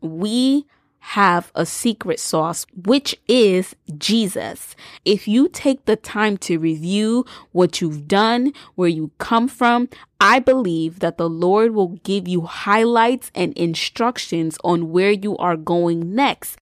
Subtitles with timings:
[0.00, 0.66] we
[1.10, 4.74] have a secret sauce, which is Jesus.
[5.04, 9.88] If you take the time to review what you've done, where you come from,
[10.20, 15.56] I believe that the Lord will give you highlights and instructions on where you are
[15.56, 16.58] going next.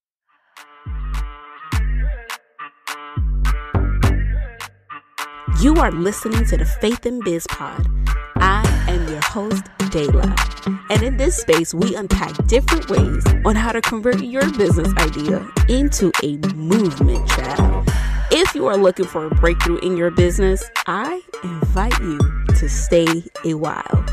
[5.59, 7.87] You are listening to the Faith in Biz Pod.
[8.35, 9.63] I am your host,
[9.95, 10.85] Deyla.
[10.89, 15.47] And in this space, we unpack different ways on how to convert your business idea
[15.69, 17.87] into a movement, child.
[18.29, 22.19] If you are looking for a breakthrough in your business, I invite you
[22.59, 24.05] to stay a while.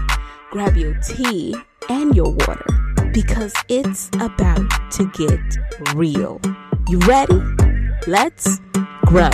[0.52, 1.56] Grab your tea
[1.88, 2.64] and your water
[3.12, 5.40] because it's about to get
[5.96, 6.40] real.
[6.88, 7.42] You ready?
[8.06, 8.60] Let's
[9.06, 9.30] grow.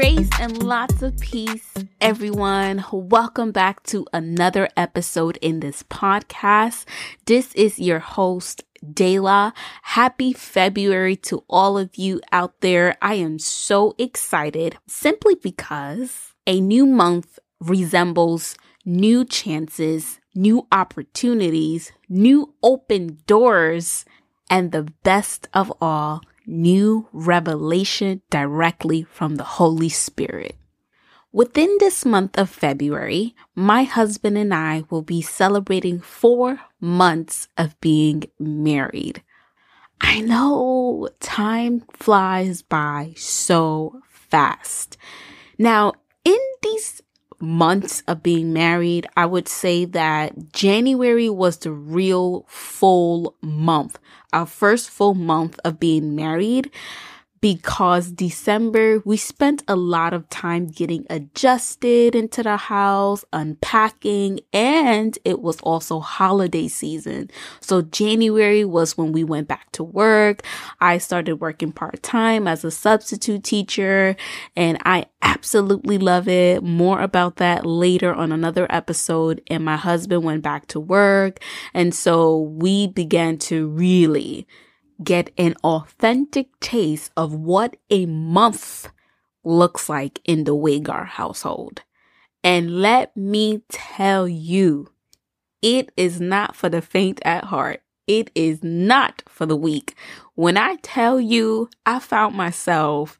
[0.00, 2.82] Grace and lots of peace, everyone.
[2.90, 6.86] Welcome back to another episode in this podcast.
[7.26, 9.52] This is your host, Deyla.
[9.82, 12.96] Happy February to all of you out there.
[13.02, 22.54] I am so excited simply because a new month resembles new chances, new opportunities, new
[22.62, 24.06] open doors,
[24.48, 30.56] and the best of all, new revelation directly from the Holy Spirit.
[31.32, 37.80] Within this month of February, my husband and I will be celebrating four months of
[37.80, 39.22] being married.
[40.00, 44.96] I know time flies by so fast.
[45.56, 45.92] Now,
[47.40, 53.98] months of being married, I would say that January was the real full month,
[54.32, 56.70] our first full month of being married
[57.40, 65.18] because December, we spent a lot of time getting adjusted into the house, unpacking, and
[65.24, 67.30] it was also holiday season.
[67.60, 70.42] So January was when we went back to work.
[70.80, 74.16] I started working part time as a substitute teacher
[74.54, 76.62] and I absolutely love it.
[76.62, 79.40] More about that later on another episode.
[79.48, 81.40] And my husband went back to work.
[81.72, 84.46] And so we began to really
[85.02, 88.88] get an authentic taste of what a month
[89.44, 91.82] looks like in the Wagar household.
[92.42, 94.88] And let me tell you,
[95.62, 97.82] it is not for the faint at heart.
[98.06, 99.94] It is not for the weak.
[100.34, 103.18] When I tell you, I found myself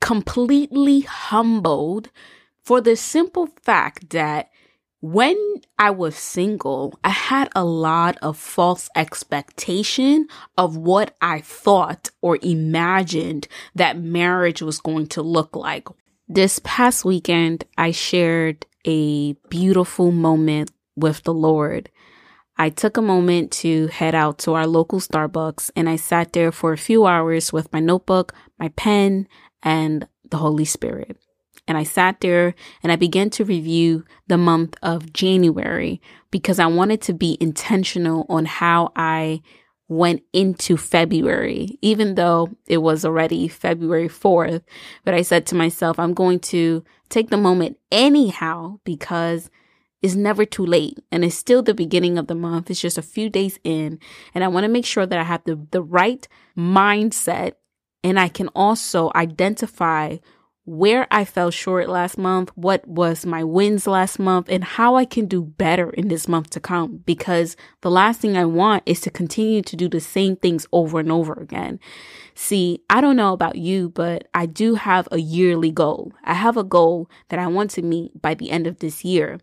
[0.00, 2.10] completely humbled
[2.64, 4.50] for the simple fact that
[5.00, 5.36] when
[5.78, 10.26] I was single, I had a lot of false expectation
[10.56, 15.86] of what I thought or imagined that marriage was going to look like.
[16.26, 21.90] This past weekend, I shared a beautiful moment with the Lord.
[22.56, 26.50] I took a moment to head out to our local Starbucks and I sat there
[26.50, 29.28] for a few hours with my notebook, my pen,
[29.62, 31.16] and the Holy Spirit
[31.68, 36.66] and I sat there and I began to review the month of January because I
[36.66, 39.42] wanted to be intentional on how I
[39.86, 44.62] went into February, even though it was already February 4th.
[45.04, 49.50] But I said to myself, I'm going to take the moment anyhow because
[50.00, 52.70] it's never too late and it's still the beginning of the month.
[52.70, 53.98] It's just a few days in.
[54.34, 57.52] And I want to make sure that I have the, the right mindset
[58.04, 60.18] and I can also identify
[60.68, 65.06] where I fell short last month, what was my wins last month, and how I
[65.06, 66.98] can do better in this month to come.
[67.06, 71.00] Because the last thing I want is to continue to do the same things over
[71.00, 71.80] and over again.
[72.34, 76.12] See, I don't know about you, but I do have a yearly goal.
[76.22, 79.38] I have a goal that I want to meet by the end of this year.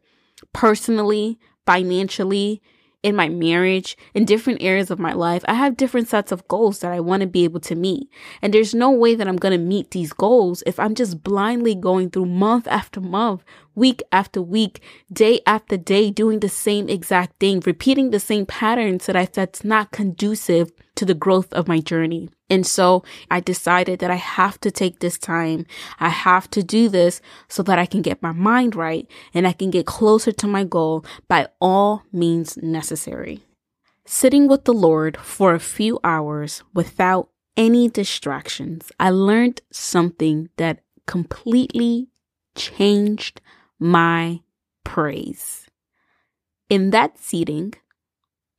[0.53, 2.62] Personally, financially,
[3.06, 6.80] in my marriage, in different areas of my life, I have different sets of goals
[6.80, 8.10] that I want to be able to meet.
[8.42, 11.76] And there's no way that I'm going to meet these goals if I'm just blindly
[11.76, 13.44] going through month after month,
[13.76, 14.82] week after week,
[15.14, 19.63] day after day, doing the same exact thing, repeating the same patterns that I that's
[19.63, 22.30] not conducive to the growth of my journey.
[22.50, 25.65] And so I decided that I have to take this time.
[26.00, 29.51] I have to do this so that I can get my mind right and I
[29.51, 33.44] can get closer to my goal by all means necessary.
[34.06, 40.81] Sitting with the Lord for a few hours without any distractions, I learned something that
[41.07, 42.09] completely
[42.56, 43.41] changed
[43.80, 44.41] my
[44.83, 45.68] praise.
[46.69, 47.74] In that seating,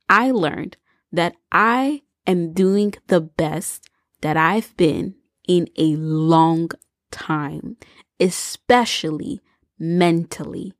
[0.09, 0.77] I learned
[1.11, 3.89] that I am doing the best
[4.21, 5.15] that I've been
[5.47, 6.69] in a long
[7.11, 7.77] time,
[8.19, 9.41] especially
[9.79, 10.73] mentally,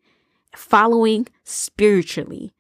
[0.56, 2.54] following spiritually.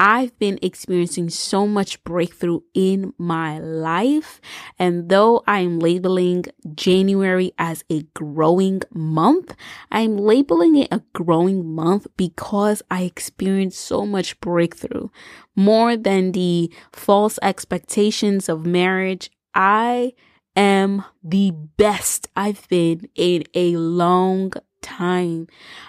[0.00, 4.40] I've been experiencing so much breakthrough in my life.
[4.78, 9.56] And though I'm labeling January as a growing month,
[9.90, 15.08] I'm labeling it a growing month because I experienced so much breakthrough.
[15.56, 20.12] More than the false expectations of marriage, I
[20.54, 24.52] am the best I've been in a long
[24.82, 25.46] time.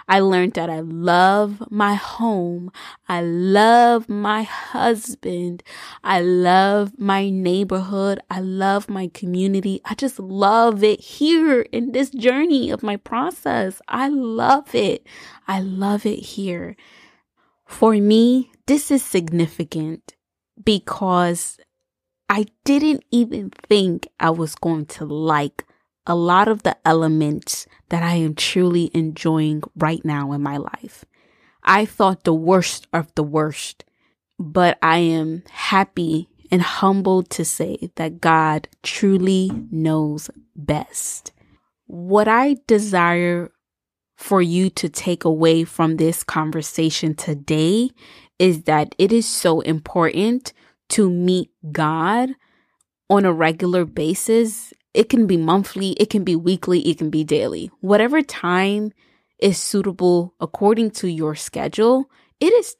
[0.07, 2.71] I learned that I love my home.
[3.07, 5.63] I love my husband.
[6.03, 8.19] I love my neighborhood.
[8.30, 9.81] I love my community.
[9.86, 13.81] I just love it here in this journey of my process.
[13.88, 15.06] I love it.
[15.47, 16.75] I love it here.
[17.65, 20.15] For me, this is significant
[20.63, 21.57] because
[22.27, 25.65] I didn't even think I was going to like
[26.09, 31.06] a lot of the elements that I am truly enjoying right now in my life.
[31.63, 33.85] I thought the worst of the worst,
[34.39, 41.31] but I am happy and humbled to say that God truly knows best.
[41.85, 43.51] What I desire
[44.17, 47.91] for you to take away from this conversation today
[48.39, 50.53] is that it is so important
[50.89, 52.31] to meet God
[53.09, 57.24] on a regular basis it can be monthly, it can be weekly, it can be
[57.24, 57.69] daily.
[57.81, 58.91] Whatever time
[59.38, 62.09] is suitable according to your schedule,
[62.39, 62.75] it is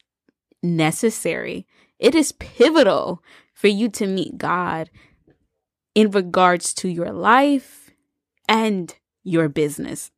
[0.64, 1.68] necessary.
[2.00, 3.24] It is pivotal
[3.54, 4.90] for you to meet God
[5.94, 7.92] in regards to your life
[8.48, 10.12] and your business.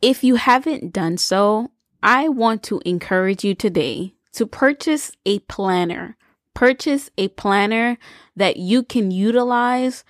[0.00, 1.70] If you haven't done so,
[2.02, 6.16] I want to encourage you today to purchase a planner.
[6.54, 7.98] Purchase a planner
[8.36, 10.04] that you can utilize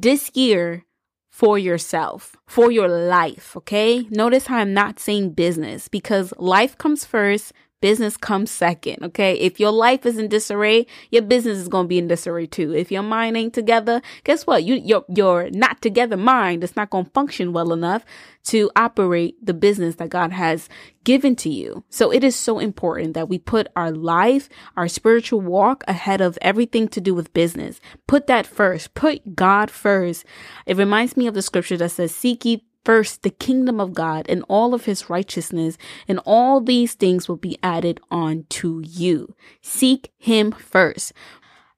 [0.00, 0.84] this year
[1.30, 4.06] for yourself, for your life, okay?
[4.10, 7.52] Notice how I'm not saying business because life comes first,
[7.84, 9.34] business comes second, okay?
[9.34, 12.74] If your life is in disarray, your business is going to be in disarray too.
[12.74, 14.64] If your mind ain't together, guess what?
[14.64, 18.02] You your your not together mind is not going to function well enough
[18.44, 20.66] to operate the business that God has
[21.04, 21.84] given to you.
[21.90, 24.48] So it is so important that we put our life,
[24.78, 27.80] our spiritual walk ahead of everything to do with business.
[28.06, 28.94] Put that first.
[28.94, 30.24] Put God first.
[30.64, 34.26] It reminds me of the scripture that says, seek ye first the kingdom of God
[34.28, 39.34] and all of his righteousness, and all these things will be added on to you.
[39.60, 41.12] Seek him first.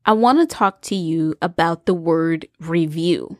[0.05, 3.39] I want to talk to you about the word review.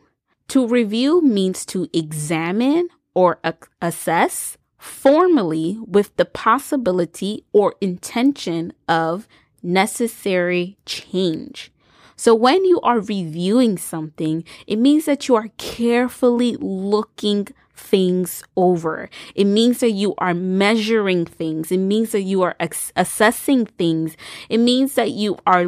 [0.49, 3.41] To review means to examine or
[3.81, 9.27] assess formally with the possibility or intention of
[9.63, 11.73] necessary change.
[12.17, 19.09] So when you are reviewing something, it means that you are carefully looking things over.
[19.35, 21.71] It means that you are measuring things.
[21.71, 24.17] It means that you are ex- assessing things.
[24.49, 25.67] It means that you are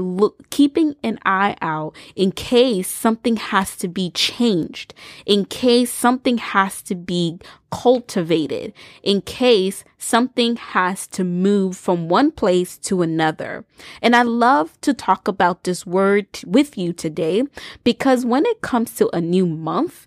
[0.51, 4.95] keeping an eye out in case something has to be changed,
[5.27, 7.39] in case something has to be
[7.71, 8.73] cultivated,
[9.03, 13.65] in case something has to move from one place to another.
[14.01, 17.43] And I love to talk about this word with you today
[17.85, 20.07] because when it comes to a new month,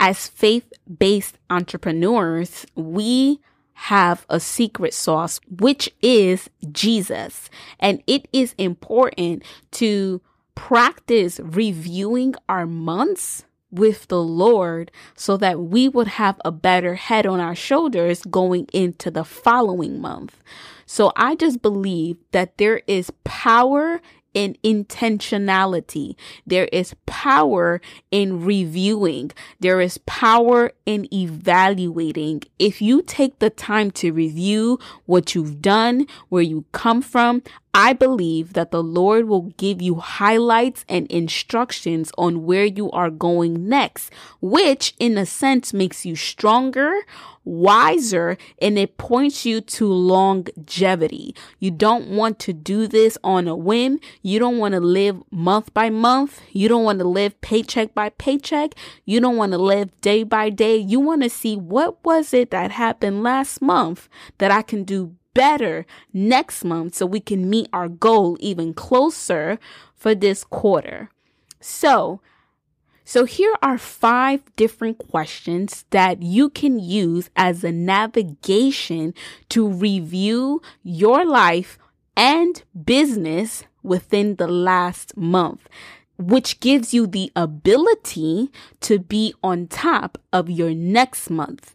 [0.00, 3.38] as faith based entrepreneurs, we
[3.74, 7.48] have a secret sauce, which is Jesus.
[7.78, 9.42] And it is important
[9.72, 10.20] to
[10.54, 17.24] practice reviewing our months with the Lord so that we would have a better head
[17.26, 20.42] on our shoulders going into the following month.
[20.86, 24.00] So I just believe that there is power
[24.34, 26.16] in intentionality.
[26.46, 29.32] There is power in reviewing.
[29.60, 32.42] There is power in evaluating.
[32.58, 37.92] If you take the time to review what you've done, where you come from, I
[37.92, 43.68] believe that the Lord will give you highlights and instructions on where you are going
[43.68, 46.92] next, which in a sense makes you stronger,
[47.44, 51.34] wiser, and it points you to longevity.
[51.60, 54.00] You don't want to do this on a whim.
[54.20, 56.40] You don't want to live month by month.
[56.50, 58.74] You don't want to live paycheck by paycheck.
[59.04, 60.76] You don't want to live day by day.
[60.76, 64.08] You want to see what was it that happened last month
[64.38, 69.58] that I can do better next month so we can meet our goal even closer
[69.94, 71.10] for this quarter.
[71.60, 72.20] So,
[73.04, 79.14] so here are five different questions that you can use as a navigation
[79.50, 81.78] to review your life
[82.16, 85.68] and business within the last month,
[86.18, 91.74] which gives you the ability to be on top of your next month.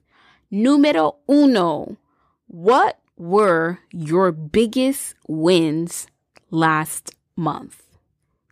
[0.52, 1.98] Numero uno.
[2.48, 6.08] What were your biggest wins
[6.52, 7.84] last month?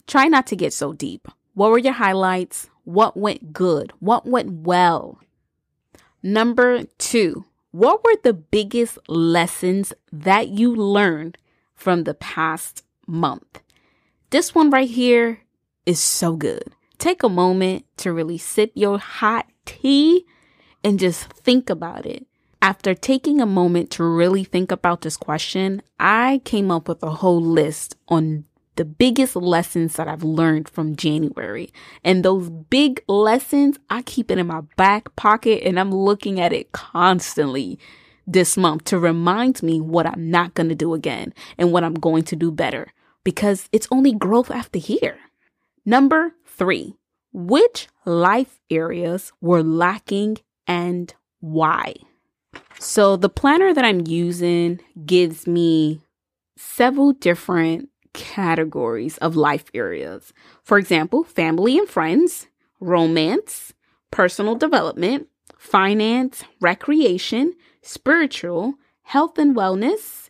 [0.07, 1.27] Try not to get so deep.
[1.53, 2.69] What were your highlights?
[2.83, 3.93] What went good?
[3.99, 5.19] What went well?
[6.21, 11.37] Number two, what were the biggest lessons that you learned
[11.75, 13.61] from the past month?
[14.29, 15.41] This one right here
[15.85, 16.73] is so good.
[16.97, 20.25] Take a moment to really sip your hot tea
[20.83, 22.25] and just think about it.
[22.63, 27.09] After taking a moment to really think about this question, I came up with a
[27.09, 28.45] whole list on
[28.77, 31.73] the biggest lessons that I've learned from January.
[32.05, 36.53] And those big lessons, I keep it in my back pocket and I'm looking at
[36.53, 37.79] it constantly
[38.25, 41.95] this month to remind me what I'm not going to do again and what I'm
[41.95, 42.93] going to do better
[43.25, 45.17] because it's only growth after here.
[45.85, 46.95] Number three,
[47.33, 51.95] which life areas were lacking and why?
[52.83, 56.01] So the planner that I'm using gives me
[56.57, 60.33] several different categories of life areas.
[60.63, 62.47] For example, family and friends,
[62.81, 63.73] romance,
[64.11, 68.73] personal development, finance, recreation, spiritual,
[69.03, 70.29] health and wellness,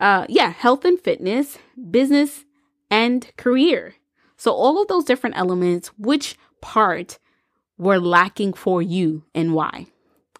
[0.00, 1.58] uh, yeah, health and fitness,
[1.90, 2.44] business,
[2.88, 3.96] and career.
[4.36, 7.18] So, all of those different elements, which part
[7.76, 9.88] were lacking for you and why?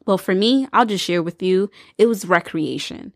[0.07, 3.12] Well, for me, I'll just share with you, it was recreation.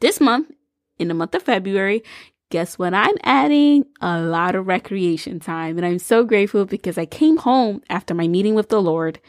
[0.00, 0.50] This month,
[0.98, 2.02] in the month of February,
[2.50, 2.92] guess what?
[2.92, 5.78] I'm adding a lot of recreation time.
[5.78, 9.20] And I'm so grateful because I came home after my meeting with the Lord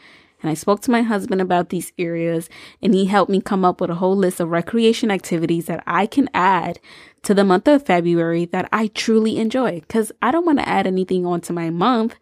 [0.42, 2.50] and I spoke to my husband about these areas
[2.82, 6.04] and he helped me come up with a whole list of recreation activities that I
[6.04, 6.78] can add
[7.22, 9.80] to the month of February that I truly enjoy.
[9.88, 12.16] Cause I don't want to add anything onto my month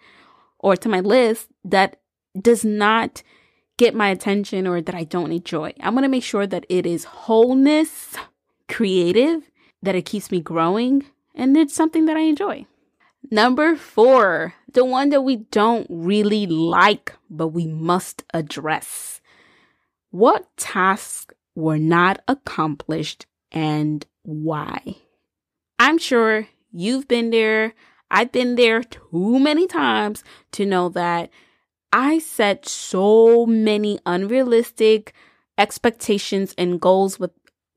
[0.61, 1.97] or to my list that
[2.41, 3.25] does not
[3.83, 5.75] get my attention or that I don't enjoy.
[5.81, 8.15] I'm going to make sure that it is wholeness,
[8.69, 9.51] creative,
[9.83, 12.67] that it keeps me growing, and it's something that I enjoy.
[13.29, 19.21] Number four, the one that we don't really like, but we must address.
[20.11, 24.79] What tasks were not accomplished and why?
[25.81, 27.75] I'm sure you've been there.
[28.13, 30.23] I've been there too many times
[30.53, 31.31] to know that
[31.93, 35.13] I set so many unrealistic
[35.59, 37.31] expectations and goals with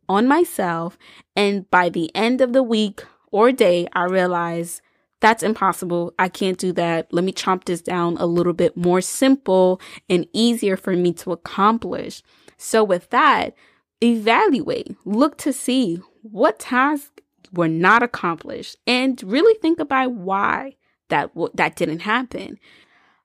[0.08, 0.98] on myself
[1.36, 4.82] and by the end of the week or day I realize
[5.20, 6.14] that's impossible.
[6.20, 7.12] I can't do that.
[7.12, 11.32] Let me chomp this down a little bit more simple and easier for me to
[11.32, 12.22] accomplish.
[12.58, 13.56] So with that,
[14.04, 20.76] evaluate, look to see what tasks were not accomplished and really think about why
[21.10, 22.60] that that didn't happen.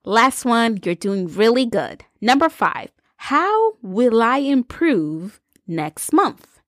[0.04, 2.04] Last one, you're doing really good.
[2.22, 6.60] Number five, how will I improve next month?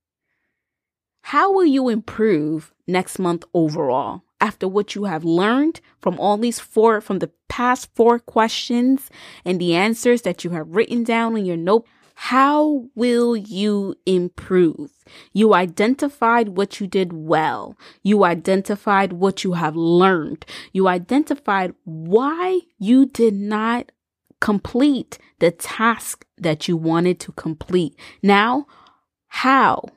[1.22, 6.58] How will you improve next month overall after what you have learned from all these
[6.58, 9.08] four, from the past four questions
[9.44, 11.86] and the answers that you have written down in your note?
[12.26, 14.92] How will you improve?
[15.32, 17.76] You identified what you did well.
[18.04, 20.46] You identified what you have learned.
[20.72, 23.90] You identified why you did not
[24.40, 27.98] complete the task that you wanted to complete.
[28.22, 28.68] Now,
[29.26, 29.88] how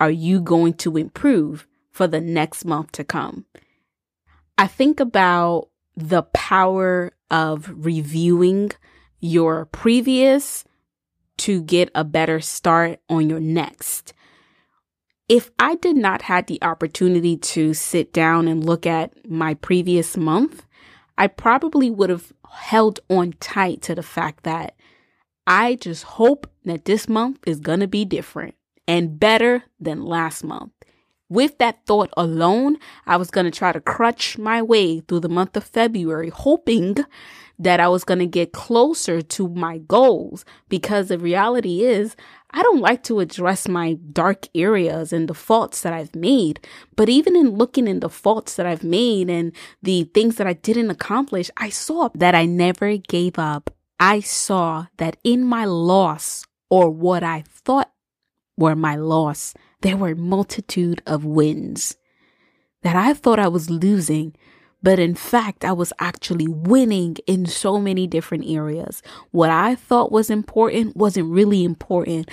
[0.00, 3.44] are you going to improve for the next month to come?
[4.56, 8.72] I think about the power of reviewing
[9.20, 10.64] your previous
[11.38, 14.12] to get a better start on your next.
[15.28, 20.16] If I did not have the opportunity to sit down and look at my previous
[20.16, 20.64] month,
[21.18, 24.76] I probably would have held on tight to the fact that
[25.46, 28.54] I just hope that this month is going to be different
[28.86, 30.72] and better than last month.
[31.28, 35.28] With that thought alone, I was going to try to crutch my way through the
[35.28, 36.96] month of February, hoping
[37.58, 42.16] that I was going to get closer to my goals because the reality is
[42.50, 46.66] I don't like to address my dark areas and the faults that I've made.
[46.96, 50.52] But even in looking in the faults that I've made and the things that I
[50.54, 53.70] didn't accomplish, I saw that I never gave up.
[53.98, 57.90] I saw that in my loss or what I thought
[58.56, 61.96] were my loss, there were a multitude of wins
[62.82, 64.34] that I thought I was losing,
[64.86, 69.02] but in fact, I was actually winning in so many different areas.
[69.32, 72.30] What I thought was important wasn't really important.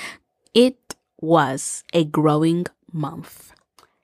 [0.53, 3.53] It was a growing month.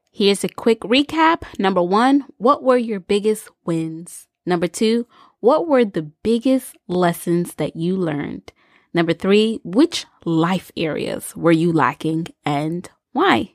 [0.09, 1.43] Here's a quick recap.
[1.59, 4.25] Number one, what were your biggest wins?
[4.47, 5.05] Number two,
[5.41, 8.51] what were the biggest lessons that you learned?
[8.95, 13.53] Number three, which life areas were you lacking and Why?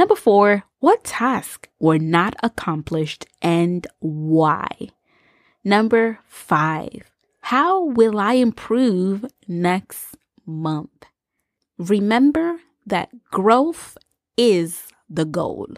[0.00, 4.66] Number four, what tasks were not accomplished and why?
[5.62, 7.10] Number five,
[7.42, 10.16] how will I improve next
[10.46, 11.04] month?
[11.76, 13.98] Remember that growth
[14.38, 15.68] is the goal.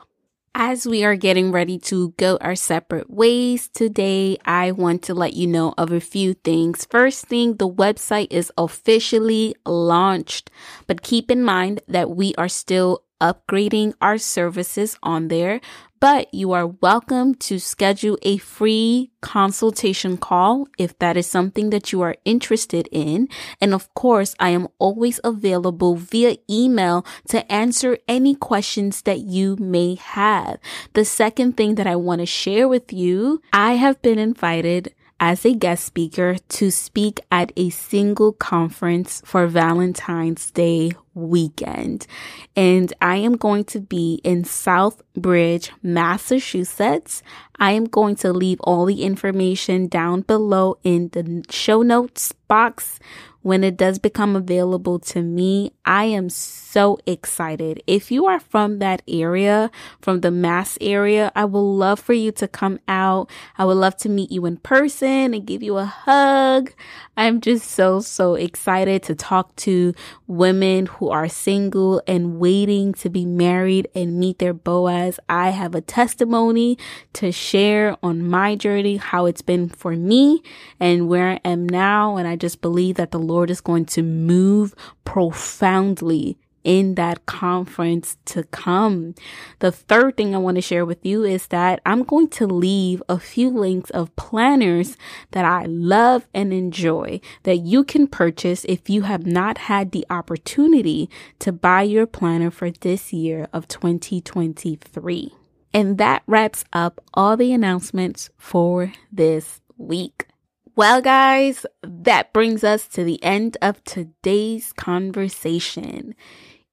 [0.55, 5.33] As we are getting ready to go our separate ways today, I want to let
[5.33, 6.87] you know of a few things.
[6.88, 10.49] First thing, the website is officially launched,
[10.87, 15.61] but keep in mind that we are still upgrading our services on there,
[16.00, 21.93] but you are welcome to schedule a free consultation call if that is something that
[21.93, 23.29] you are interested in.
[23.61, 29.55] And of course, I am always available via email to answer any questions that you
[29.61, 30.59] may have.
[30.95, 35.47] The second thing that I want to share with you, I have been invited as
[35.47, 42.09] a guest speaker to speak at a single conference for Valentine's Day weekend.
[42.57, 47.23] And I am going to be in Southbridge, Massachusetts.
[47.61, 52.99] I am going to leave all the information down below in the show notes box
[53.42, 55.72] when it does become available to me.
[55.84, 57.82] I am so excited.
[57.87, 59.70] If you are from that area,
[60.00, 63.30] from the Mass area, I would love for you to come out.
[63.58, 66.72] I would love to meet you in person and give you a hug.
[67.16, 69.92] I'm just so, so excited to talk to
[70.26, 75.20] women who are single and waiting to be married and meet their Boaz.
[75.28, 76.78] I have a testimony
[77.14, 80.42] to share on my journey, how it's been for me
[80.80, 82.16] and where I am now.
[82.16, 84.74] And I just believe that the Lord is going to move
[85.04, 89.14] profoundly in that conference to come.
[89.58, 93.02] The third thing I want to share with you is that I'm going to leave
[93.08, 94.96] a few links of planners
[95.32, 100.06] that I love and enjoy that you can purchase if you have not had the
[100.10, 101.10] opportunity
[101.40, 105.32] to buy your planner for this year of 2023.
[105.74, 110.26] And that wraps up all the announcements for this week.
[110.75, 116.15] Well, guys, that brings us to the end of today's conversation.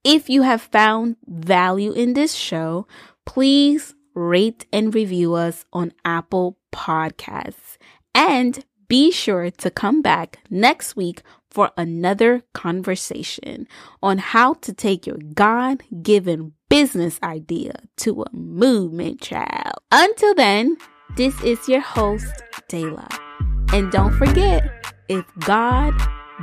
[0.05, 2.87] If you have found value in this show,
[3.25, 7.77] please rate and review us on Apple Podcasts.
[8.15, 13.67] And be sure to come back next week for another conversation
[14.01, 19.75] on how to take your God given business idea to a movement child.
[19.91, 20.77] Until then,
[21.17, 22.31] this is your host,
[22.69, 23.28] Deyla.
[23.71, 25.93] And don't forget, if God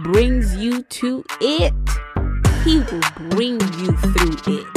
[0.04, 1.72] brings you to it,
[2.64, 4.75] he will bring you through it.